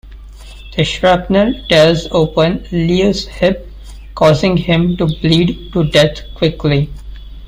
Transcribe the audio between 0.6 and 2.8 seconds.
The shrapnel tears open